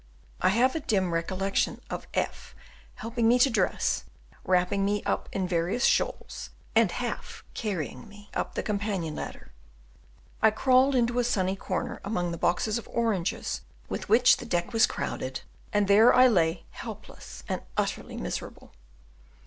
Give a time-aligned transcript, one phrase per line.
[0.41, 2.55] I have a dim recollection of F
[2.95, 4.03] helping me to dress,
[4.43, 9.51] wrapping me up in various shawls, and half carrying me up the companion ladder;
[10.41, 14.73] I crawled into a sunny corner among the boxes of oranges with which the deck
[14.73, 15.41] was crowded,
[15.71, 18.73] and there I lay helpless and utterly miserable.